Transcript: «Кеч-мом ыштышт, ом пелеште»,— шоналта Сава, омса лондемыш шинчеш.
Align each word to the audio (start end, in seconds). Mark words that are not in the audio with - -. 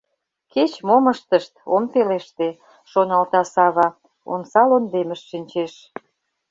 «Кеч-мом 0.53 1.05
ыштышт, 1.13 1.53
ом 1.75 1.83
пелеште»,— 1.91 2.49
шоналта 2.91 3.41
Сава, 3.53 3.87
омса 4.31 4.61
лондемыш 4.69 5.21
шинчеш. 5.29 5.73